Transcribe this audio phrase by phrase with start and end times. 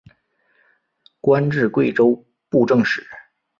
[1.19, 3.05] 官至贵州布政使。